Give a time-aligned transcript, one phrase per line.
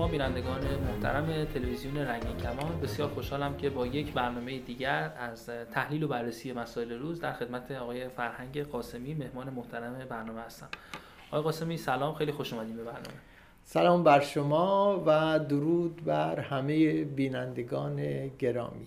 [0.00, 6.02] شما بینندگان محترم تلویزیون رنگین کمان بسیار خوشحالم که با یک برنامه دیگر از تحلیل
[6.02, 10.68] و بررسی مسائل روز در خدمت آقای فرهنگ قاسمی مهمان محترم برنامه هستم.
[11.30, 13.20] آقای قاسمی سلام خیلی خوش اومدین به برنامه.
[13.64, 18.86] سلام بر شما و درود بر همه بینندگان گرامی.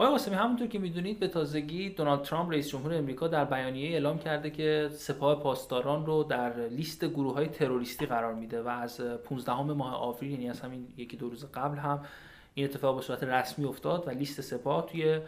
[0.00, 4.18] آقای قاسمی همونطور که می‌دونید به تازگی دونالد ترامپ رئیس جمهور امریکا در بیانیه اعلام
[4.18, 9.62] کرده که سپاه پاسداران رو در لیست گروه های تروریستی قرار میده و از 15
[9.62, 12.04] ماه آوریل یعنی از همین یکی دو روز قبل هم
[12.54, 15.20] این اتفاق به صورت رسمی افتاد و لیست سپاه توی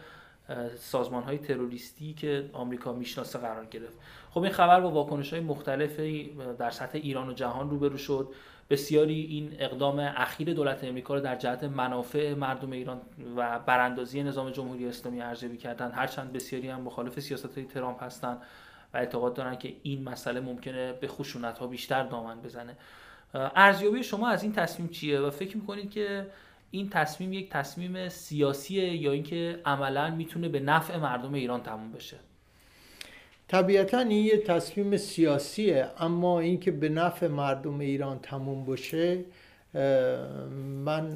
[0.77, 3.97] سازمان های تروریستی که آمریکا می‌شناسه قرار گرفت.
[4.31, 8.27] خب این خبر با واکنش های مختلفی در سطح ایران و جهان روبرو شد.
[8.69, 13.01] بسیاری این اقدام اخیر دولت امریکا رو در جهت منافع مردم ایران
[13.35, 15.91] و براندازی نظام جمهوری اسلامی ارزیابی کردن.
[15.91, 18.37] هرچند بسیاری هم مخالف سیاست های ترامپ هستند
[18.93, 22.77] و اعتقاد دارن که این مسئله ممکنه به خشونت ها بیشتر دامن بزنه.
[23.33, 26.27] ارزیابی شما از این تصمیم چیه؟ و فکر می‌کنید که
[26.71, 32.17] این تصمیم یک تصمیم سیاسیه یا اینکه عملا می‌تونه به نفع مردم ایران تموم بشه؟
[33.53, 39.19] طبیعتا این یه تصمیم سیاسیه اما اینکه به نفع مردم ایران تموم بشه
[40.85, 41.13] من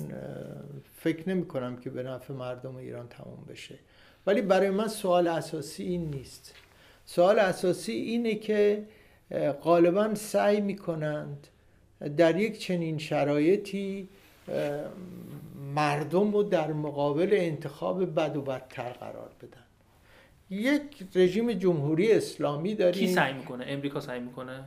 [0.96, 3.76] فکر نمی کنم که به نفع مردم ایران تموم بشه.
[4.28, 6.56] ولی برای من سوال اساسی این نیست.
[7.06, 8.84] سوال اساسی اینه که
[9.64, 11.48] غالبا سعی می کنند
[12.18, 14.10] در یک چنین شرایطی
[15.76, 19.67] مردم رو در مقابل انتخاب بد و بدتر قرار بدن.
[20.50, 23.08] یک رژیم جمهوری اسلامی داریم.
[23.08, 24.64] کی سعی می‌کنه؟ امریکا سعی می‌کنه؟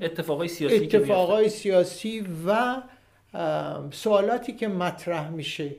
[0.00, 2.82] اتفاقای سیاسی اتفاقای سیاسی و
[3.90, 5.76] سوالاتی که مطرح میشه.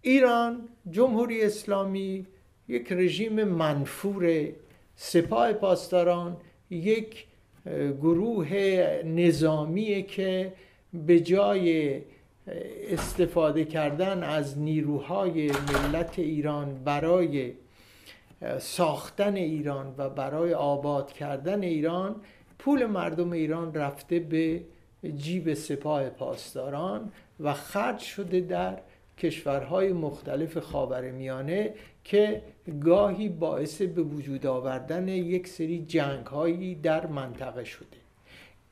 [0.00, 2.26] ایران جمهوری اسلامی
[2.68, 4.48] یک رژیم منفور
[4.94, 6.36] سپاه پاسداران
[6.70, 7.26] یک
[8.00, 8.54] گروه
[9.04, 10.52] نظامیه که
[10.92, 12.00] به جای
[12.90, 17.52] استفاده کردن از نیروهای ملت ایران برای
[18.58, 22.16] ساختن ایران و برای آباد کردن ایران
[22.58, 24.60] پول مردم ایران رفته به
[25.16, 28.78] جیب سپاه پاسداران و خرج شده در
[29.18, 31.74] کشورهای مختلف خاورمیانه
[32.04, 32.42] که
[32.84, 36.24] گاهی باعث به وجود آوردن یک سری جنگ
[36.82, 38.01] در منطقه شده.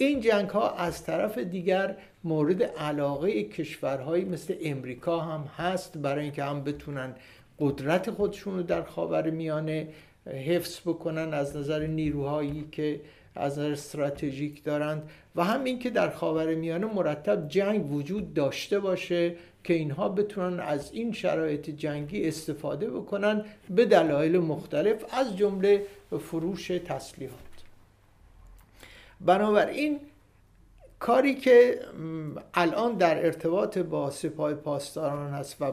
[0.02, 6.44] این جنگ ها از طرف دیگر مورد علاقه کشورهایی مثل امریکا هم هست برای اینکه
[6.44, 7.14] هم بتونن
[7.58, 9.88] قدرت خودشون رو در خاور میانه
[10.26, 13.00] حفظ بکنن از نظر نیروهایی که
[13.34, 19.34] از نظر استراتژیک دارند و هم اینکه در خاور میانه مرتب جنگ وجود داشته باشه
[19.64, 25.82] که اینها بتونن از این شرایط جنگی استفاده بکنن به دلایل مختلف از جمله
[26.20, 27.49] فروش تسلیحات.
[29.20, 30.00] بنابراین
[30.98, 31.80] کاری که
[32.54, 35.72] الان در ارتباط با سپاه پاسداران هست و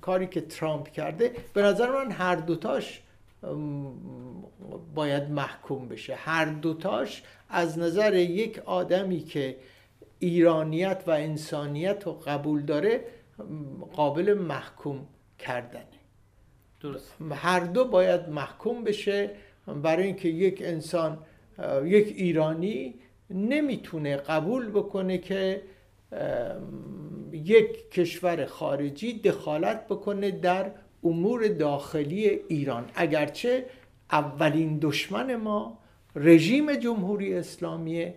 [0.00, 3.02] کاری که ترامپ کرده به نظر من هر دوتاش
[4.94, 6.14] باید محکوم بشه.
[6.14, 9.56] هر دوتاش از نظر یک آدمی که
[10.18, 13.04] ایرانیت و انسانیت رو قبول داره
[13.92, 15.06] قابل محکوم
[15.38, 15.86] کردنه.
[16.80, 17.14] درست.
[17.30, 19.30] هر دو باید محکوم بشه
[19.82, 21.18] برای اینکه یک انسان
[21.84, 22.94] یک ایرانی
[23.30, 25.62] نمی‌تونه قبول بکنه که
[27.32, 30.70] یک کشور خارجی دخالت بکنه در
[31.04, 32.84] امور داخلی ایران.
[32.94, 33.66] اگرچه
[34.12, 35.78] اولین دشمن ما
[36.16, 38.12] رژیم جمهوری اسلامی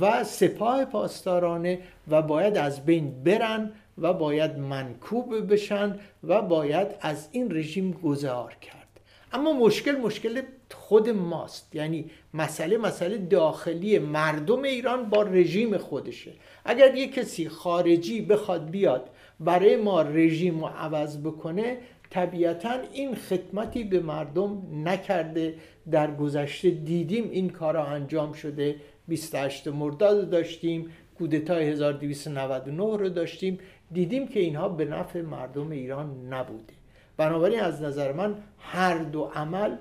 [0.00, 1.78] و سپاه پاسدارانه
[2.08, 8.54] و باید از بین برن و باید منکوب بشن و باید از این رژیم گذار
[8.60, 9.00] کرد.
[9.32, 10.42] اما مشکل مشکل
[10.74, 11.74] خود ماست.
[11.74, 16.32] یعنی مسئله مسئله داخلی مردم ایران با رژیم خودشه.
[16.64, 19.10] اگر یک کسی خارجی بخواد بیاد
[19.40, 21.78] برای ما رژیم رو عوض بکنه
[22.10, 25.54] طبیعتا این خدمتی به مردم نکرده.
[25.90, 28.76] در گذشته دیدیم این کارا انجام شده.
[29.08, 33.58] 28 مرداد داشتیم کودتای 1299 رو داشتیم.
[33.92, 36.72] دیدیم که اینها به نفع مردم ایران نبوده.
[37.16, 39.76] بنابراین از نظر من هر دو عمل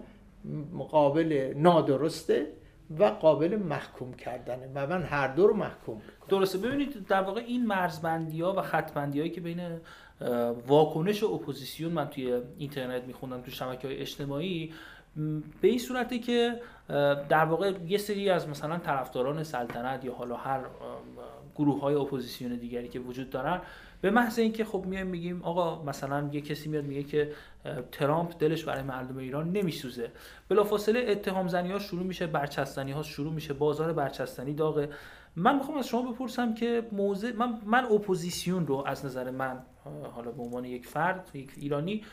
[0.90, 2.48] قابل نادرسته
[3.00, 6.28] و قابل محکوم کردنه و من هر دو رو محکوم می‌کنم.
[6.30, 6.58] درسته.
[6.58, 9.80] ببینید در واقع این مرزبندی ها و خطبندی هایی که بین
[10.68, 14.74] واکنش و اپوزیسیون من توی اینترنت میخوندم تو شبکه های اجتماعی
[15.62, 16.62] به این صورتی که
[17.30, 20.60] در واقع یه سری از مثلا طرفداران سلطنت یا حالا هر
[21.56, 23.62] گروه های اپوزیسیون دیگری که وجود دارن.
[24.02, 27.32] به محض اینکه خب میایم میگیم آقا مثلا یه کسی میاد میگه که
[27.92, 30.12] ترامپ دلش برای مردم ایران نمیسوزه.
[30.50, 34.90] بلافاصله اتهام زنی ها شروع میشه برچسب‌زنی ها شروع میشه بازار برچسب‌زنی داغه.
[35.36, 39.60] من می‌خوام از شما بپرسم که موضع من من اپوزیسیون رو از نظر من
[40.16, 42.04] حالا به عنوان یک فرد یک ایرانی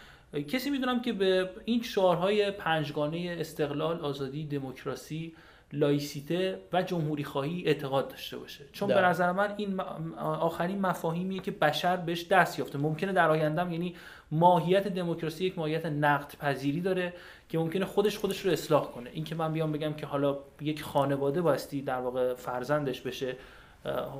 [0.48, 5.34] کسی می‌دونم که به این شعارهای پنجگانه استقلال آزادی دموکراسی
[5.72, 8.64] لایسیته و جمهوری خواهی اعتقاد داشته باشه.
[8.72, 9.80] چون به نظر من این
[10.20, 12.78] آخرین مفاهیمیه که بشر بهش دست یافته.
[12.78, 13.94] ممکنه در آیندهم یعنی
[14.30, 17.12] ماهیت دموکراسی یک ماهیت نقد پذیری داره
[17.48, 19.10] که ممکنه خودش خودش رو اصلاح کنه.
[19.12, 23.36] این که من بیام بگم که حالا یک خانواده باستی در واقع فرزندش بشه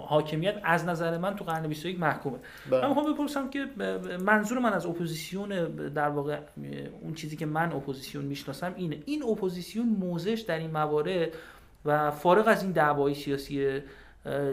[0.09, 2.39] حاکمیت از نظر من تو قرن 21 محکومه
[2.71, 2.81] بله.
[2.81, 3.67] من می‌خوام بپرسم که
[4.21, 5.49] منظور من از اپوزیسیون
[5.89, 6.39] در واقع
[7.03, 11.29] اون چیزی که من اپوزیسیون می‌شناسم اینه این اپوزیسیون موضعش در این موارد
[11.85, 13.81] و فارغ از این دعوای سیاسی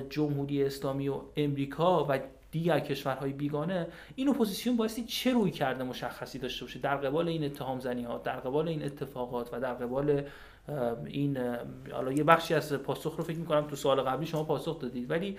[0.09, 2.19] جمهوری اسلامی و امریکا و
[2.51, 7.79] دیگر کشورهای بیگانه این اپوزیسیون بایستی چه رویکرد مشخصی داشته باشه در قبال این اتهام
[7.79, 10.23] زنی ها در قبال این اتفاقات و در قبال
[11.05, 11.37] این
[11.91, 15.11] حالا یه بخشی از پاسخ رو فکر می‌کنم تو سوال قبلی شما پاسخ دادید.
[15.11, 15.37] ولی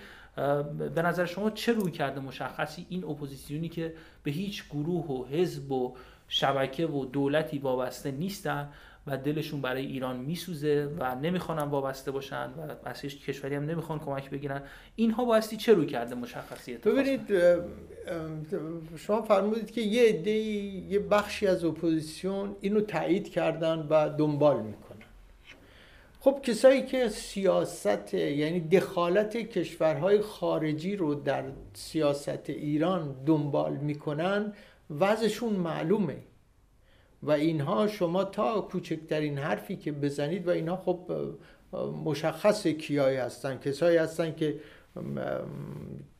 [0.95, 3.93] به نظر شما چه رویکرد مشخصی این اپوزیسیونی که
[4.23, 5.95] به هیچ گروه و حزب و
[6.27, 8.69] شبکه و دولتی وابسته نیستن
[9.07, 13.99] و دلشون برای ایران میسوزه و نمی‌خوان وابسته باشن و از هیچ کشوری هم نمی‌خوان
[13.99, 14.61] کمک بگیرن؟
[14.95, 17.21] اینها بایستی چه رویکرد مشخصی ببینید
[18.97, 24.90] شما فرمودید که یه عده یه بخشی از اپوزیسیون اینو تایید کردن و دنبال می‌کنن
[26.23, 34.53] خب کسایی که سیاست یعنی دخالت کشورهای خارجی رو در سیاست ایران دنبال می‌کنن
[34.99, 36.17] وضعشون معلومه.
[37.23, 41.11] و اینها شما تا کوچکترین حرفی که بزنید و اینها خب
[42.05, 43.57] مشخص کیایی هستن.
[43.57, 44.59] کسایی هستن که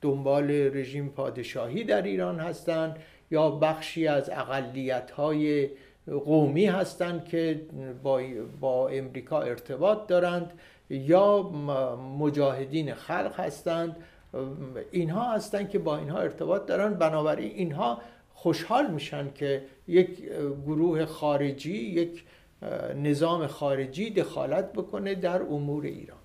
[0.02, 3.00] دنبال رژیم پادشاهی در ایران هستند
[3.32, 5.70] یا بخشی از اقلیت های
[6.08, 7.62] قومی هستند که
[8.04, 8.22] با,
[8.60, 10.54] با امریکا ارتباط دارند
[10.90, 11.42] یا
[12.20, 13.96] مجاهدین خلق هستند.
[14.92, 18.02] اینها هستند که با اینها ارتباط دارند بنابراین اینها
[18.34, 20.24] خوشحال میشن که یک
[20.66, 22.24] گروه خارجی یک
[22.96, 26.18] نظام خارجی دخالت بکنه در امور ایران.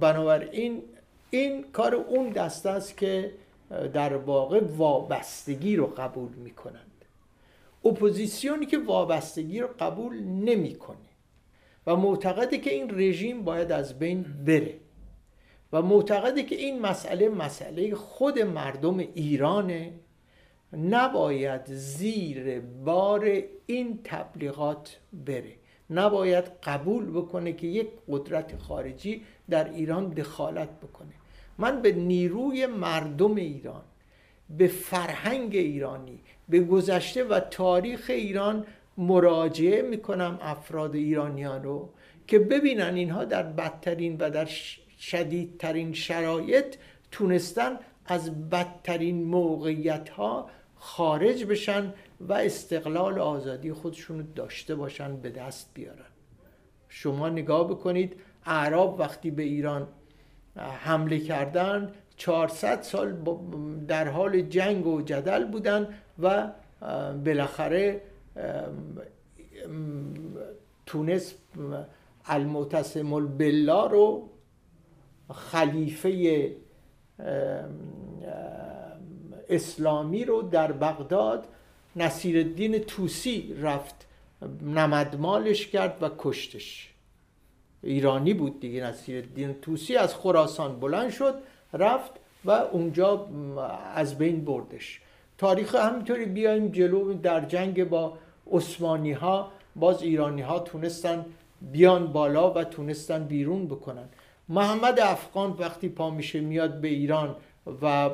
[0.00, 0.82] بنابراین
[1.30, 3.32] این کار اون دسته است که
[3.92, 6.95] در واقع وابستگی رو قبول می‌کنند
[7.86, 10.96] اپوزیسیونی که وابستگی رو قبول نمی‌کنه.
[11.86, 14.74] و معتقده که این رژیم باید از بین بره.
[15.72, 19.92] و معتقده که این مسئله مسئله خود مردم ایرانه.
[20.72, 25.52] نباید زیر بار این تبلیغات بره.
[25.90, 31.12] نباید قبول بکنه که یک قدرت خارجی در ایران دخالت بکنه.
[31.58, 33.84] من به نیروی مردم ایران
[34.50, 38.66] به فرهنگ ایرانی به گذشته و تاریخ ایران
[38.98, 41.90] مراجعه می‌کنم افراد ایرانیان رو
[42.26, 44.44] که ببینن اینها در بدترین و در
[44.98, 46.76] شدیدترین شرایط
[47.10, 55.70] تونستن از بدترین موقعیت ها خارج بشن و استقلال آزادی خودشون داشته باشن به دست
[55.74, 56.06] بیارن.
[56.88, 58.16] شما نگاه بکنید
[58.46, 59.88] اعراب وقتی به ایران
[60.56, 63.16] حمله کردن 400 سال
[63.88, 65.88] در حال جنگ و جدل بودن
[66.18, 66.50] و
[67.24, 68.02] بالاخره
[70.86, 71.38] تونست
[72.26, 74.28] المعتصم بالله رو
[75.34, 76.56] خلیفه
[79.48, 81.48] اسلامی رو در بغداد
[81.96, 84.06] نصیر الدین توسی رفت
[84.62, 86.92] نمدمالش کرد و کشتش.
[87.82, 91.34] ایرانی بود دیگه نصیر الدین توسی از خراسان بلند شد
[91.72, 92.12] رفت
[92.44, 93.28] و اونجا
[93.94, 95.00] از بین بردش.
[95.38, 98.18] تاریخ همینطوری بیایم جلو در جنگ با
[98.52, 101.26] عثمانی ها باز ایرانی ها تونستن
[101.72, 104.08] بیان بالا و تونستن بیرون بکنن.
[104.48, 107.36] محمد افغان وقتی پا میشه میاد به ایران
[107.82, 108.10] و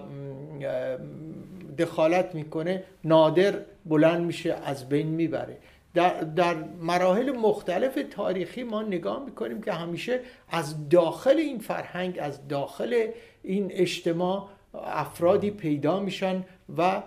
[1.78, 5.58] دخالت می‌کنه نادر بلند میشه از بین می‌بره.
[5.94, 12.48] در, در مراحل مختلف تاریخی ما نگاه می‌کنیم که همیشه از داخل این فرهنگ از
[12.48, 13.06] داخل
[13.42, 16.44] این اجتماع افرادی پیدا میشن
[16.78, 17.02] و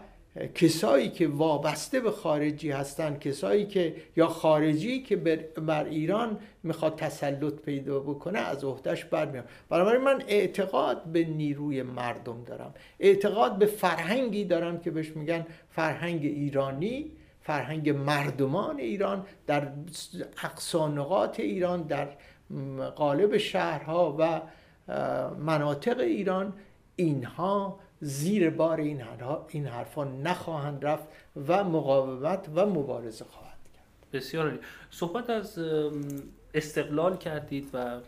[0.55, 5.15] کسایی که وابسته به خارجی هستند کسایی که یا خارجی که
[5.65, 12.43] بر ایران می‌خواد تسلط پیدا بکنه از عهدهش برمیاد بنابراین من اعتقاد به نیروی مردم
[12.43, 12.73] دارم.
[12.99, 17.11] اعتقاد به فرهنگی دارم که بهش میگن فرهنگ ایرانی
[17.41, 19.67] فرهنگ مردمان ایران در
[20.43, 22.07] اقصانقات ایران در
[22.95, 24.41] قالب شهرها و
[25.39, 26.53] مناطق ایران.
[26.95, 29.03] اینها زیر بار این,
[29.49, 31.07] این حرفا نخواهند رفت
[31.47, 34.09] و مقاومت و مبارزه خواهد کرد.
[34.13, 34.59] بسیار عالی.
[34.89, 35.59] صحبت از
[36.53, 37.99] استقلال کردید و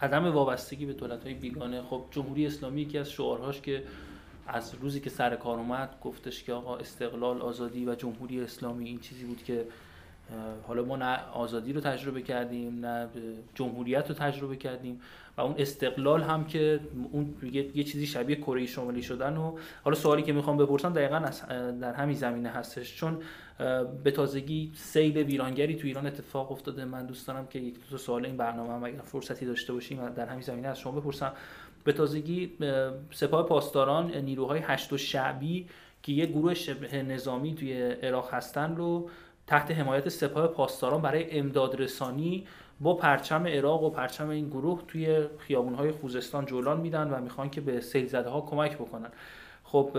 [0.00, 1.82] عدم وابستگی به دولت های بیگانه.
[1.82, 3.82] خب جمهوری اسلامی یکی از شعارهاش که
[4.46, 9.00] از روزی که سر کار اومد گفتش که آقا استقلال آزادی و جمهوری اسلامی این
[9.00, 9.66] چیزی بود که
[10.66, 13.08] حالا ما نه آزادی رو تجربه کردیم نه
[13.54, 15.00] جمهوریت رو تجربه کردیم
[15.36, 16.80] و اون استقلال هم که
[17.12, 21.30] اون یه, چیزی شبیه کره شمالی شدن و حالا سوالی که می‌خوام بپرسم دقیقا
[21.80, 22.96] در همین زمینه هستش.
[22.96, 23.18] چون
[24.04, 26.84] به تازگی سیل ویرانگری تو ایران اتفاق افتاده.
[26.84, 30.26] من دوست دارم که یک دو سوال این برنامه هم اگر فرصتی داشته باشیم در
[30.26, 31.32] همین زمینه از شما بپرسم.
[31.84, 32.52] به تازگی
[33.10, 35.66] سپاه پاسداران نیروهای هشت و شعبی
[36.02, 39.10] که یک گروه شبه نظامی توی عراق هستن رو
[39.50, 42.46] تحت حمایت سپاه پاسداران برای امداد رسانی
[42.80, 47.60] با پرچم عراق و پرچم این گروه توی خیابونهای خوزستان جولان میدن و می‌خوان که
[47.60, 49.10] به سیل زده ها کمک بکنن.
[49.64, 49.90] خب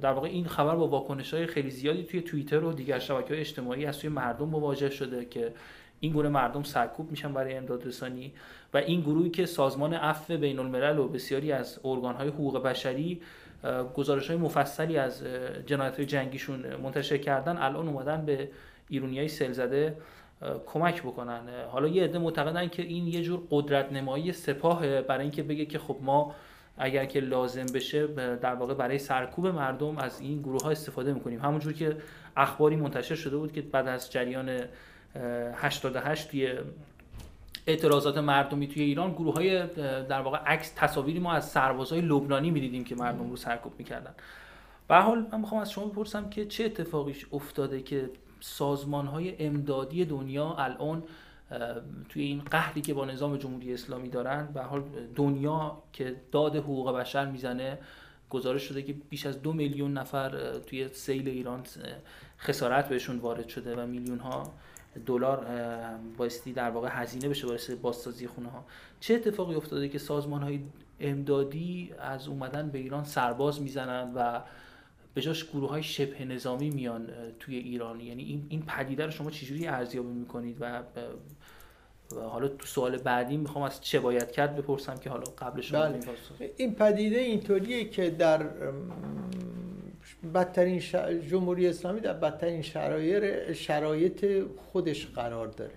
[0.00, 3.40] در واقع این خبر با واکنش های خیلی زیادی توی توییتر و دیگر شبکه های
[3.40, 5.54] اجتماعی از توی مردم مواجه شده که
[6.00, 8.32] این گروه مردم سرکوب میشن برای امداد رسانی
[8.74, 13.20] و این گروهی که سازمان عفو بین الملل و بسیاری از ارگان های حقوق بشری
[13.94, 15.24] گزارش های مفصلی از
[15.66, 18.48] جنایت های جنگیشون منتشر کردن الان اومدن به
[18.88, 19.90] ایرونی های سل
[20.66, 21.40] کمک بکنن.
[21.70, 25.78] حالا یه عده معتقدن که این یه جور قدرت نمایی سپاه برای اینکه بگه که
[25.78, 26.34] خب ما
[26.78, 31.40] اگر که لازم بشه در واقع برای سرکوب مردم از این گروه ها استفاده می‌کنیم.
[31.40, 31.96] همونجور که
[32.36, 34.60] اخباری منتشر شده بود که بعد از جریان
[35.54, 36.54] 88 توی
[37.66, 39.66] اعتراضات مردمی توی ایران گروه های
[40.02, 44.14] در واقع عکس تصاویری ما از سربازهای لبنانی می‌دیدیم که مردم رو سرکوب می‌کردن.
[44.88, 50.04] به حال من می‌خوام از شما بپرسم که چه اتفاقیش افتاده که سازمان های امدادی
[50.04, 51.02] دنیا الان
[52.08, 54.82] توی این قهری که با نظام جمهوری اسلامی دارن به حال
[55.14, 57.78] دنیا که داد حقوق بشر می‌زنه
[58.30, 61.62] گزارش شده که بیش از دو میلیون نفر توی سیل ایران
[62.38, 64.52] خسارت بهشون وارد شده و میلیون ها
[65.06, 65.46] دلار
[66.16, 68.64] بایستی در واقع هزینه بشه واسه بازسازی خونه ها
[69.00, 70.60] چه اتفاقی افتاده که سازمان های
[71.00, 74.40] امدادی از اومدن به ایران سرباز می‌زنن و
[75.14, 77.08] به جاش گروه های شبه نظامی میان
[77.40, 80.82] توی ایران؟ یعنی این این پدیده رو شما چجوری ارزیابی می‌کنید و
[82.14, 86.00] حالا تو سوال بعدی می‌خوام از چه باید کرد بپرسم که حالا قبلش بله.
[86.56, 88.46] این پدیده اینطوریه که در
[90.34, 90.80] بدترین
[91.30, 95.72] جمهوری اسلامی در بدترین شرایط شرایط خودش قرار داره.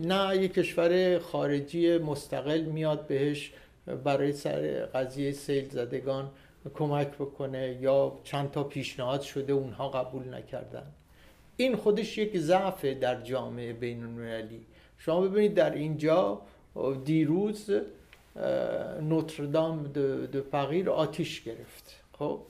[0.00, 3.52] نه یک کشور خارجی مستقل میاد بهش
[4.04, 6.30] برای سر قضیه سیل زدگان
[6.74, 10.86] کمک بکنه یا چند تا پیشنهاد شده اونها قبول نکردن.
[11.56, 14.66] این خودش یک ضعف در جامعه بین المللی
[14.98, 16.42] شما ببینید در اینجا
[17.04, 17.70] دیروز
[19.00, 19.82] نوتردام
[20.32, 22.02] دو پغیر آتیش گرفت.
[22.18, 22.40] خب؟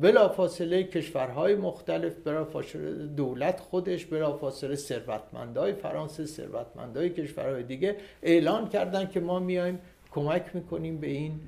[0.00, 7.96] بلا فاصله کشورهای مختلف بلا فاصله دولت خودش بلا فاصله ثروتمندای فرانسه ثروتمندای کشورهای دیگه
[8.22, 9.78] اعلان کردن که ما میایم
[10.10, 11.40] کمک می‌کنیم به این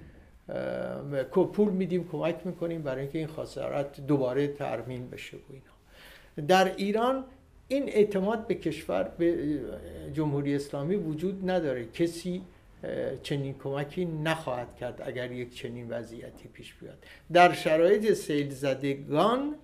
[1.53, 6.47] پول میدیم کمک می‌کنیم برای اینکه این خسارت دوباره ترمیم بشه و اینا.
[6.49, 7.25] در ایران
[7.69, 9.59] این اعتماد به کشور به
[10.13, 11.85] جمهوری اسلامی وجود نداره.
[11.85, 12.43] کسی
[13.23, 16.99] چنین کمکی نخواهد کرد اگر یک چنین وضعیتی پیش بیاد.
[17.33, 19.55] در شرایط سیل زدگان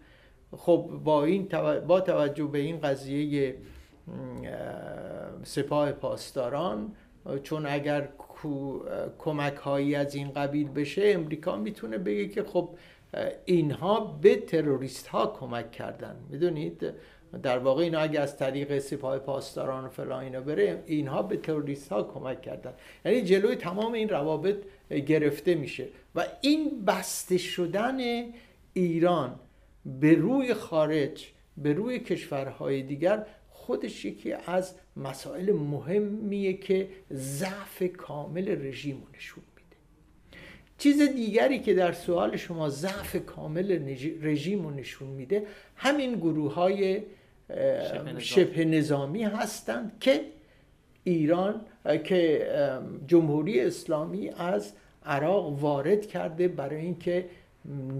[0.56, 1.48] خب با این
[1.86, 3.54] با توجه به این قضیه
[5.44, 6.92] سپاه پاسداران
[7.42, 8.08] چون اگر
[9.18, 12.68] کمک هایی از این قبیل بشه امریکا می‌تونه بگه که خب
[13.44, 16.16] اینها به تروریست ها کمک کردن.
[16.30, 16.92] می‌دونید؟
[17.38, 21.88] در واقع اینا اگه از طریق سپاه پاسداران و فلان اینا بره اینها به تروریست
[21.88, 22.72] ها کمک کردن.
[23.04, 24.56] یعنی جلوی تمام این روابط
[25.06, 25.88] گرفته میشه.
[26.14, 27.98] و این بسته شدن
[28.72, 29.40] ایران
[30.00, 38.66] به روی خارج به روی کشورهای دیگر خودش یکی از مسائل مهمیه که ضعف کامل
[38.66, 39.76] رژیم نشون میده.
[40.78, 45.46] چیز دیگری که در سوال شما ضعف کامل رژیم رو نشون میده
[45.76, 47.02] همین گروه های
[48.18, 49.22] شبه نظامی.
[49.22, 50.24] هستند که
[51.04, 51.60] ایران
[52.04, 52.48] که
[53.06, 54.72] جمهوری اسلامی از
[55.06, 57.28] عراق وارد کرده برای اینکه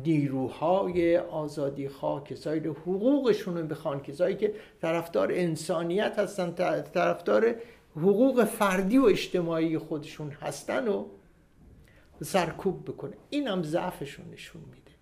[0.04, 6.52] نیروهای آزادی خواه کسایی رو حقوقشون رو بخوان کسایی که طرفدار انسانیت هستن
[6.94, 7.54] طرفدار
[7.96, 11.04] حقوق فردی و اجتماعی خودشون هستن و
[12.22, 13.12] سرکوب بکنه.
[13.30, 14.92] این هم ضعفشون نشون میده.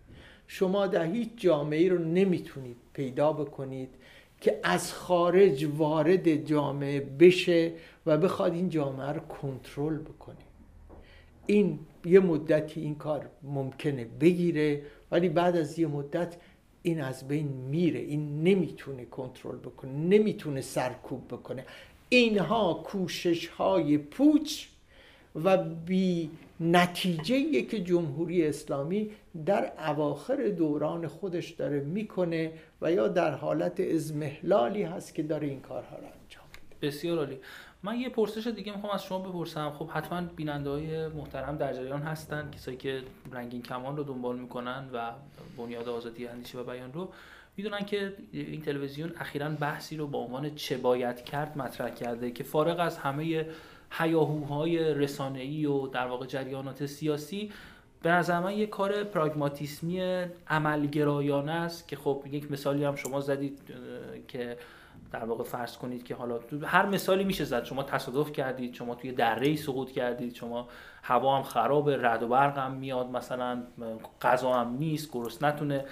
[0.46, 3.94] شما در هیچ جامعه رو نمی‌تونید پیدا بکنید.
[4.40, 7.72] که از خارج وارد جامعه بشه
[8.06, 10.36] و بخواد این جامعه رو کنترل بکنه.
[11.46, 16.36] این یه مدتی این کار ممکنه بگیره ولی بعد از یه مدت
[16.82, 18.00] این از بین میره.
[18.00, 21.64] این نمی‌تونه کنترل بکنه نمی‌تونه سرکوب بکنه.
[22.08, 24.66] اینها کوشش های پوچ
[25.34, 25.56] و
[25.86, 29.10] بی نتیجه که جمهوری اسلامی
[29.46, 35.60] در اواخر دوران خودش داره می‌کنه و یا در حالت ازمهلالی هست که داره این
[35.60, 36.86] کارها رو انجام میده.
[36.86, 37.38] بسیار عالی.
[37.82, 39.70] من یه پرسش دیگه می‌خوام از شما بپرسم.
[39.70, 44.90] خب حتما بیننده های محترم در جریان هستن کسایی که رنگین کمان رو دنبال می‌کنن
[44.92, 45.10] و
[45.58, 47.08] بنیاد آزادی اندیشه و بیان رو.
[47.56, 52.44] می‌دونن که این تلویزیون اخیرا بحثی رو با عنوان چه باید کرد مطرح کرده که
[52.44, 53.46] فارغ از همه
[53.90, 57.52] هیاهوهای رسانه‌ای و در واقع جریانات سیاسی
[58.02, 63.58] به نظر من یک کار پراگماتیسمی عملگرایانه است که خب یک مثالی هم شما زدید
[64.28, 64.56] که
[65.12, 67.64] در واقع فرض کنید که حالا هر مثالی میشه زد.
[67.64, 70.68] شما تصادف کردید شما توی دره سقوط کردید شما
[71.02, 73.62] هوا هم خراب رد و برق هم میاد مثلا
[74.22, 75.84] غذا هم نیست گرست نتونه.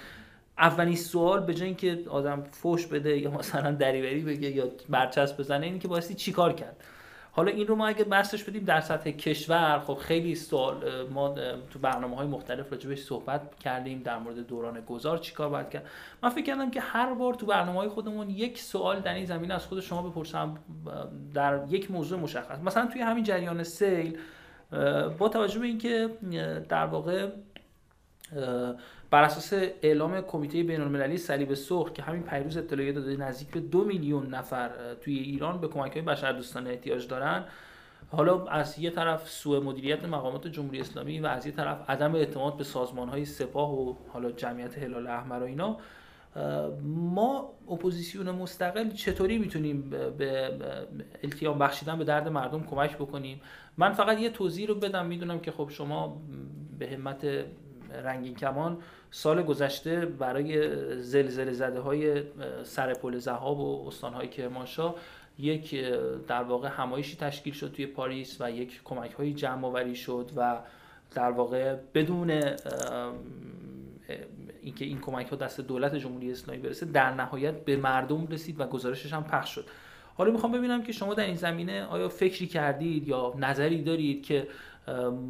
[0.57, 5.65] اولین سوال به جای اینکه آدم فوش بده یا مثلا دریوری بگه یا برچسب بزنه
[5.65, 6.83] اینی که بایستی چیکار کرد؟
[7.31, 11.35] حالا این رو ما اگه بحثش بدیم در سطح کشور خب خیلی سوال ما
[11.69, 15.85] تو برنامه های مختلف راجبش صحبت کردیم در مورد دوران گذار چیکار باید کرد.
[16.23, 19.53] من فکر کردم که هر بار تو برنامه های خودمون یک سوال در این زمینه
[19.53, 20.57] از خود شما بپرسم
[21.33, 22.59] در یک موضوع مشخص.
[22.59, 24.17] مثلا توی همین جریان سیل
[25.17, 26.09] با توجه به اینکه
[26.69, 27.29] در واقع
[29.11, 33.59] بر اساس اعلام کمیته بین المللی صلیب سرخ که همین پریروز اطلاعیه داده نزدیک به
[33.59, 34.69] دو میلیون نفر
[35.01, 37.45] توی ایران به کمک های بشردوستانه احتیاج دارن.
[38.11, 42.57] حالا از یه طرف سوء مدیریت مقامات جمهوری اسلامی و از یه طرف عدم اعتماد
[42.57, 45.77] به سازمان های سپاه و حالا جمعیت هلال احمر و اینا
[46.83, 50.51] ما اپوزیسیون مستقل چطوری می‌تونیم به
[51.23, 53.41] التیام بخشیدن به درد مردم کمک بکنیم؟
[53.77, 55.05] من فقط یه توضیح رو بدم.
[55.05, 56.21] می‌دونم که خب شما
[56.79, 57.27] به همت
[57.91, 58.77] رنگین کمان
[59.11, 62.23] سال گذشته برای زلزله زده های
[62.63, 64.95] سر پل زهاب و استان های کرمانشاه
[65.39, 65.75] یک
[66.27, 70.59] در واقع همایشی تشکیل شد توی پاریس و یک کمک های جمع آوری شد و
[71.15, 72.31] در واقع بدون
[74.61, 78.67] اینکه این کمک ها دست دولت جمهوری اسلامی برسه در نهایت به مردم رسید و
[78.67, 79.65] گزارشش هم پخش شد.
[80.17, 84.47] حالا می‌خوام ببینم که شما در این زمینه آیا فکری کردید یا نظری دارید که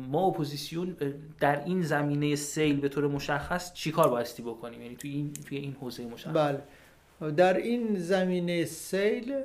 [0.09, 0.97] ما اپوزیسیون
[1.39, 5.75] در این زمینه سیل به طور مشخص چیکار بایستی بکنیم؟ یعنی توی این توی این
[5.81, 6.33] حوزه مشخص.
[6.33, 6.61] بله.
[7.31, 9.35] در این زمینه سیل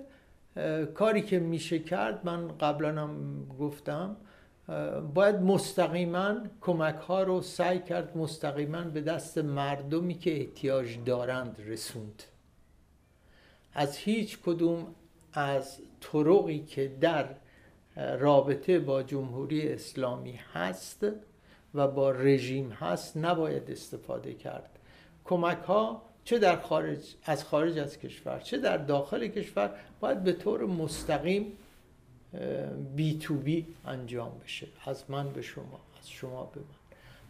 [0.94, 4.16] کاری که میشه کرد من قبلا هم گفتم
[5.14, 12.22] باید مستقیما کمک ها رو سعی کرد مستقیما به دست مردمی که احتیاج دارند رسوند.
[13.74, 14.86] از هیچ کدوم
[15.32, 17.26] از طرقی که در
[17.96, 21.06] رابطه با جمهوری اسلامی هست
[21.74, 24.78] و با رژیم هست نباید استفاده کرد.
[25.24, 30.32] کمک ها چه در خارج از خارج از کشور چه در داخل کشور باید به
[30.32, 31.52] طور مستقیم
[32.96, 34.66] بی تو بی انجام بشه.
[34.84, 36.66] از من به شما از شما به من.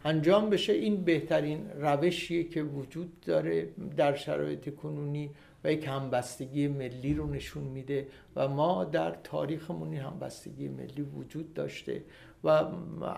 [0.05, 5.31] انجام بشه این بهترین روشیه که وجود داره در شرایط کنونی
[5.65, 11.55] و یک همبستگی ملی رو نشون میده و ما در تاریخمون این همبستگی ملی وجود
[11.55, 12.03] داشته
[12.45, 12.65] و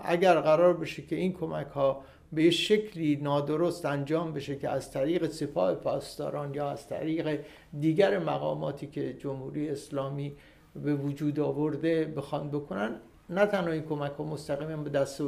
[0.03, 5.27] اگر قرار بشه که این کمک ها به شکلی نادرست انجام بشه که از طریق
[5.27, 7.39] سپاه پاسداران یا از طریق
[7.79, 10.35] دیگر مقاماتی که جمهوری اسلامی
[10.75, 12.95] به وجود آورده بخوان بکنن
[13.29, 15.21] نه تنها این کمک ها مستقیما به دست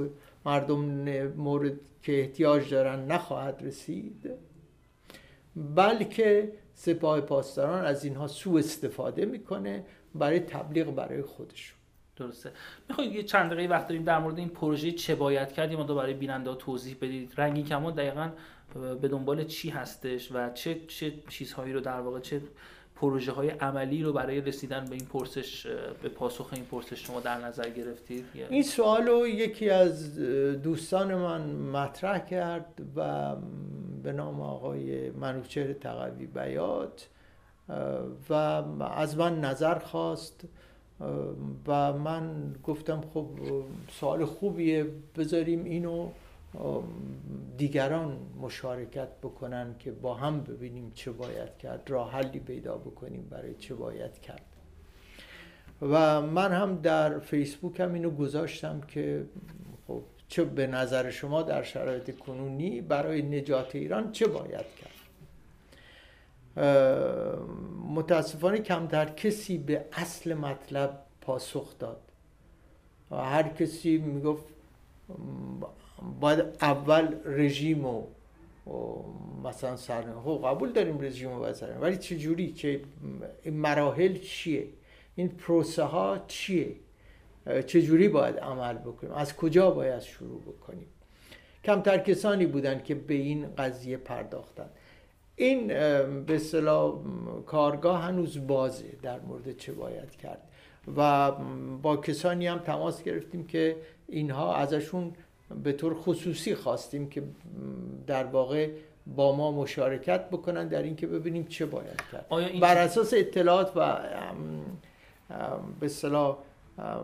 [0.45, 0.79] مردم
[1.27, 4.29] مورد که احتیاج دارن نخواهد رسید
[5.75, 11.77] بلکه سپاه پاسداران از اینها سوء استفاده می‌کنه برای تبلیغ برای خودشون.
[12.15, 12.51] درسته.
[12.89, 16.13] می‌خواید یه چند دقیقه وقت داریم در مورد این پروژه چه باید کردیم؟ دو برای
[16.13, 17.33] بیننده توضیح بدید.
[17.37, 18.31] رنگین کمان دقیقا
[19.01, 22.41] به دنبال چی هستش و چه چه چیزهایی رو در واقع چه
[23.01, 25.67] پروژه های عملی رو برای رسیدن به این پرسش
[26.01, 30.19] به پاسخ این پرسش شما در نظر گرفتید؟ این سوال رو یکی از
[30.63, 33.35] دوستان من مطرح کرد و
[34.03, 37.07] به نام آقای منوچهر تقوی بیات
[38.29, 38.33] و
[38.95, 40.43] از من نظر خواست
[41.67, 43.27] و من گفتم خب
[43.91, 44.85] سوال خوبیه
[45.17, 46.09] بذاریم اینو.
[47.57, 53.55] دیگران مشارکت بکنن که با هم ببینیم چه باید کرد راه حلی پیدا بکنیم برای
[53.55, 54.45] چه باید کرد.
[55.81, 59.25] و من هم در فیسبوک هم اینو گذاشتم که
[59.87, 64.89] خب چه به نظر شما در شرایط کنونی برای نجات ایران چه باید کرد؟
[67.95, 72.01] متاسفانه کمتر کسی به اصل مطلب پاسخ داد.
[73.11, 74.43] هر کسی می‌گفت
[76.19, 78.03] باید اول رژیم و
[79.43, 82.81] مثلا سرنه خب قبول داریم رژیم و باید ولی چه جوری چه
[83.45, 84.67] مراحل چیه؟
[85.15, 86.75] این پروسه ها چیه؟
[87.65, 90.87] چجوری باید عمل بکنیم؟ از کجا باید شروع بکنیم؟
[91.63, 94.69] کمتر کسانی بودن که به این قضیه پرداختن
[95.35, 96.95] این به اصطلاح
[97.45, 100.41] کارگاه هنوز بازه در مورد چه باید کرد.
[100.97, 101.31] و
[101.81, 103.75] با کسانی هم تماس گرفتیم که
[104.07, 105.13] اینها ازشون
[105.63, 107.23] به طور خصوصی خواستیم که
[108.07, 108.69] در واقع
[109.15, 112.59] با ما مشارکت بکنن در اینکه ببینیم چه باید کرد.
[112.59, 113.99] بر اساس اطلاعات و
[115.79, 116.37] به اصطلاح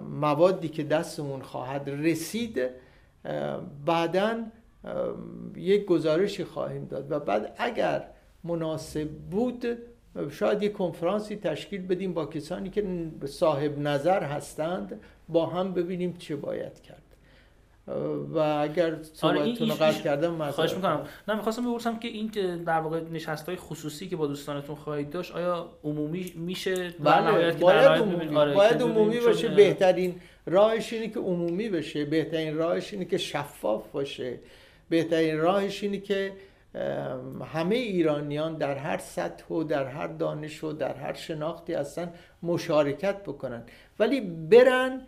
[0.10, 2.62] موادی که دستمون خواهد رسید
[3.86, 4.44] بعدا
[5.56, 8.08] یک گزارشی خواهیم داد و بعد اگر
[8.44, 9.66] مناسب بود
[10.32, 16.36] شاید یک کنفرانسی تشکیل بدیم با کسانی که صاحب نظر هستند با هم ببینیم چه
[16.36, 17.02] باید کرد.
[17.88, 21.08] و اگر آره، صحبتتون رو قطع کردم خواهش می‌کنم.
[21.28, 22.28] نه می‌خواستم بپرسم که این
[22.64, 27.86] در واقع نشست های خصوصی که با دوستانتون خواهید داشت آیا عمومی میشه بله باید
[27.86, 29.48] عمومی, آره باید عمومی باشه.
[29.48, 32.06] بهترین راهش اینه که عمومی بشه.
[32.06, 34.40] بهترین راهش اینه که شفاف باشه.
[34.90, 36.32] بهترین راهش اینه که
[37.54, 43.24] همه ایرانیان در هر سطح و در هر دانش و در هر شناختی هستن مشارکت
[43.24, 43.64] بکنن.
[44.00, 45.02] ولی برن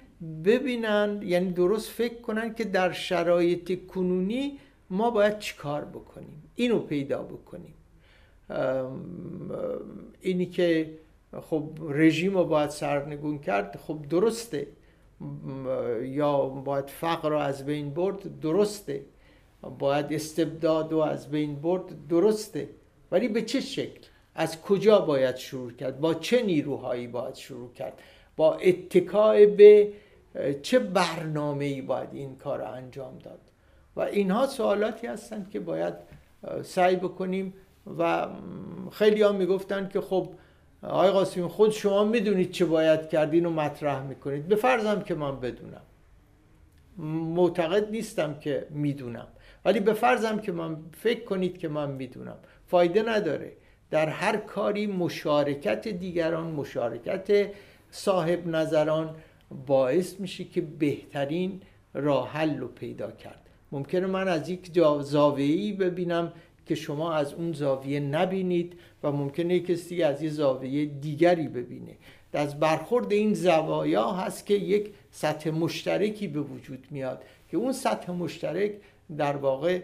[0.45, 7.23] ببینن یعنی درست فکر کنن که در شرایط کنونی ما باید چیکار بکنیم اینو پیدا
[7.23, 7.73] بکنیم.
[10.21, 10.93] اینی که
[11.41, 14.67] خب رژیم رو باید سرنگون کرد خب درسته.
[16.01, 19.05] یا باید فقر رو از بین برد درسته.
[19.79, 22.69] باید استبداد و از بین برد درسته.
[23.11, 27.99] ولی به چه شکل؟ از کجا باید شروع کرد؟ با چه نیروهایی باید شروع کرد؟
[28.35, 29.93] با اتکای به
[30.61, 33.39] چه برنامه ای باید این کار رو انجام داد؟
[33.95, 35.93] و اینها سوالاتی هستند که باید
[36.63, 37.53] سعی بکنیم
[37.99, 38.27] و
[38.91, 40.29] خیلی ها می‌گفتن که خب
[40.83, 44.47] آقای قاسمی خود شما می‌دونید چه باید کردین و مطرح می‌کنید.
[44.47, 45.81] به فرضم که من بدونم.
[47.35, 49.27] معتقد نیستم که می‌دونم.
[49.65, 52.37] ولی به فرضم که من فکر کنید که من می‌دونم.
[52.67, 53.51] فایده نداره.
[53.91, 57.51] در هر کاری مشارکت دیگران مشارکت
[57.91, 59.15] صاحب نظران
[59.65, 61.61] باعث میشه که بهترین
[61.93, 63.41] راه حل رو پیدا کرد.
[63.71, 66.33] ممکنه من از یک زاویه‌ای ببینم
[66.65, 71.97] که شما از اون زاویه نبینید و ممکنه کسی از یه زاویه دیگری ببینه.
[72.33, 78.11] از برخورد این زوایا هست که یک سطح مشترکی به وجود میاد که اون سطح
[78.11, 78.71] مشترک
[79.17, 79.81] در واقع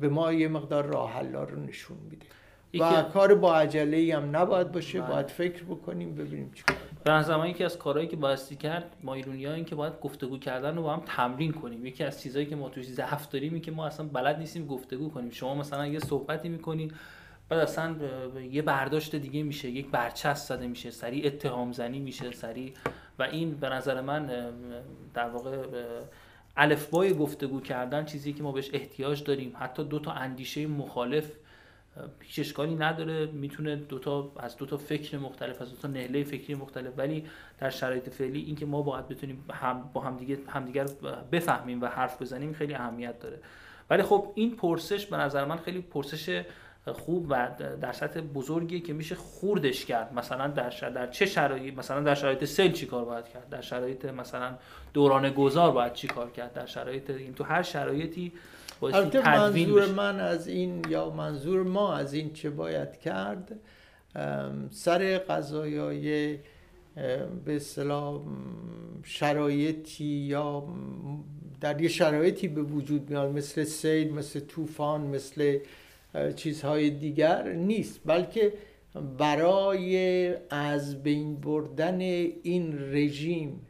[0.00, 2.26] به ما یه مقدار راه حل رو نشون میده.
[2.74, 5.10] و کار با عجله هم نباید باشه بله.
[5.10, 6.76] باید فکر بکنیم ببینیم چیکار
[7.08, 10.38] به زمانی که از کارهایی که بایستی کرد ما ایرونی ها این که باید گفتگو
[10.38, 11.86] کردن رو با هم تمرین کنیم.
[11.86, 15.10] یکی از چیزهایی که ما توش ضعف داریم این که ما اصلا بلد نیستیم گفتگو
[15.10, 15.30] کنیم.
[15.30, 16.92] شما مثلا یه صحبتی می‌کنین
[17.48, 17.96] بعد اصلا
[18.50, 22.72] یه برداشت دیگه میشه یک برچست زده میشه سریع اتهام زنی میشه سریع.
[23.18, 24.30] و این به نظر من
[25.14, 25.56] در واقع
[26.56, 29.52] الفبای گفتگو کردن چیزی که ما بهش احتیاج داریم.
[29.58, 31.30] حتی دو تا اندیشه مخالف
[32.20, 36.54] هیچ اشکالی نداره می‌تونه دوتا از دو تا فکر مختلف از دو تا نهله فکری
[36.54, 36.92] مختلف.
[36.96, 37.24] ولی
[37.60, 40.86] در شرایط فعلی اینکه ما باید بتونیم هم با همدیگه همدیگر
[41.32, 43.38] بفهمیم و حرف بزنیم خیلی اهمیت داره.
[43.90, 46.44] ولی خب این پرسش به نظر من خیلی پرسش
[46.92, 47.48] خوب و
[47.80, 50.14] در سطح بزرگی که میشه خوردش کرد.
[50.14, 54.04] مثلا در, در چه شرایطی مثلا در شرایط سیل چی کار باید کرد؟ در شرایط
[54.04, 54.54] مثلا
[54.94, 58.32] دوران گذار باید چی کار کرد؟ در شرایط این تو هر شرایطی
[58.82, 63.60] البته منظور من از این یا منظور ما از این چه باید کرد
[64.70, 66.38] سر قضایای
[67.44, 68.20] به اصطلاح
[69.04, 70.64] شرایطی یا
[71.60, 75.58] در یه شرایطی به وجود میاد مثل سیل مثل طوفان مثل
[76.36, 78.00] چیزهای دیگر نیست.
[78.04, 78.52] بلکه
[79.18, 83.60] برای از بین بردن این رژیم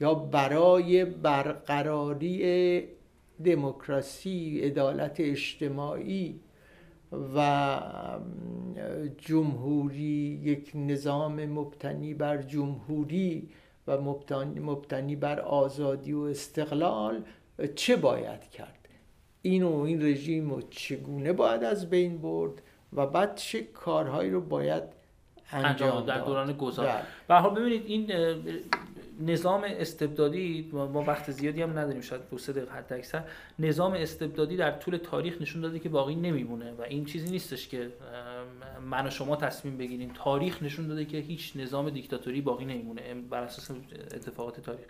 [0.00, 2.88] یا برای برقراری
[3.44, 6.40] دموکراسی عدالت اجتماعی
[7.34, 7.80] و
[9.18, 13.48] جمهوری یک نظام مبتنی بر جمهوری
[13.86, 14.00] و
[14.56, 17.24] مبتنی بر آزادی و استقلال
[17.74, 18.88] چه باید کرد؟
[19.42, 24.40] این و این رژیم رو چگونه باید از بین برد و بعد چه کارهایی رو
[24.40, 24.82] باید
[25.52, 26.86] انجام در دوران گذار.
[26.86, 27.02] بله.
[27.28, 28.12] به حال ببینید این
[29.26, 33.24] نظام استبدادی ما وقت زیادی هم نداریم شاید دو سه دقیقه حد اکثر
[33.58, 37.92] نظام استبدادی در طول تاریخ نشون داده که باقی نمیمونه و این چیزی نیستش که
[38.90, 40.10] من و شما تصمیم بگیریم.
[40.14, 43.70] تاریخ نشون داده که هیچ نظام دیکتاتوری باقی نمیمونه بر اساس
[44.14, 44.84] اتفاقات تاریخ.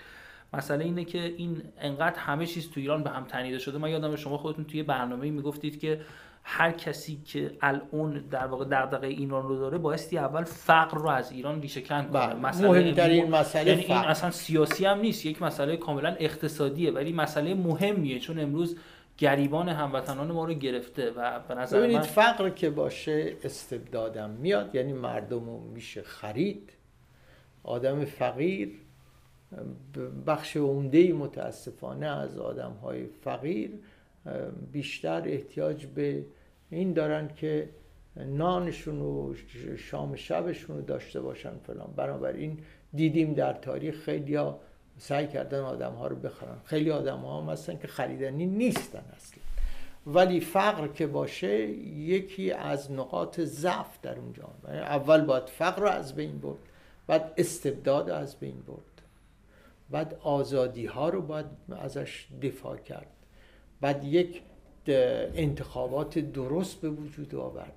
[0.54, 3.78] مسئله اینه که این انقدر همه چیز تو ایران به هم تنیده شده.
[3.78, 6.00] من یادم شما خودتون توی برنامه می‌گفتید که
[6.44, 11.32] هر کسی که الان در واقع دغدغه ایران رو داره بایستی اول فقر رو از
[11.32, 12.08] ایران ریشه کن کنه.
[12.08, 12.34] بله.
[12.34, 15.26] مسئله مهمترین مسئله یعنی این اصلا سیاسی هم نیست.
[15.26, 18.18] یک مسئله کاملا اقتصادیه ولی مسئله مهمیه.
[18.18, 18.76] چون امروز
[19.18, 24.74] گریبان هموطنان ما رو گرفته و به نظر ببینید من فقر که باشه استبدادم میاد
[24.74, 26.72] یعنی مردم رو میشه خرید.
[27.64, 28.78] آدم فقیر
[30.26, 33.70] بخش عمده متاسفانه از آدم های فقیر
[34.72, 36.24] بیشتر احتیاج به
[36.70, 37.68] این دارن که
[38.16, 39.34] نانشون و
[39.76, 41.92] شام شبشون رو داشته باشن فلان.
[41.96, 42.58] بنابراین
[42.94, 44.38] دیدیم در تاریخ خیلی
[44.98, 46.56] سعی کردن آدم ها رو بخرن.
[46.64, 49.42] خیلی آدم ها هم هستن که خریدنی نیستن اصلا.
[50.06, 56.14] ولی فقر که باشه یکی از نقاط ضعف در اونجا اول باید فقر رو از
[56.14, 56.58] بین برد
[57.06, 59.02] بعد استبداد رو از بین برد.
[59.90, 63.06] بعد آزادی ها رو باید ازش دفاع کرد.
[63.82, 64.42] بعد یک
[65.34, 67.76] انتخابات درست به وجود آورد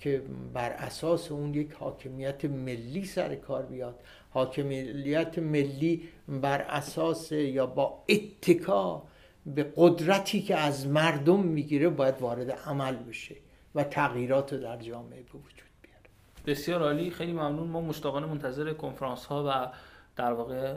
[0.00, 0.22] که
[0.54, 4.00] بر اساس اون یک حاکمیت ملی سر کار بیاد.
[4.30, 9.02] حاکمیت ملی بر اساس یا با اتکا
[9.46, 13.36] به قدرتی که از مردم می‌گیره باید وارد عمل بشه
[13.74, 16.04] و تغییرات در جامعه به وجود بیاره.
[16.46, 17.10] بسیار عالی.
[17.10, 17.68] خیلی ممنون.
[17.68, 19.72] ما مشتاقانه منتظر کنفرانس ها و
[20.16, 20.74] در واقع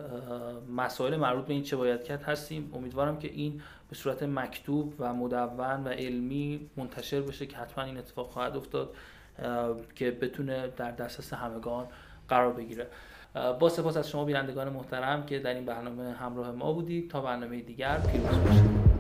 [0.75, 2.71] مسائل مربوط به این چه باید کرد هستیم.
[2.73, 7.97] امیدوارم که این به صورت مکتوب و مدون و علمی منتشر بشه که حتما این
[7.97, 8.95] اتفاق خواهد افتاد
[9.95, 11.87] که بتونه در دسترس همگان
[12.29, 12.87] قرار بگیره.
[13.59, 17.09] با سپاس از شما بینندگان محترم که در این برنامه همراه ما بودید.
[17.09, 18.92] تا برنامه دیگر پیروز باشید.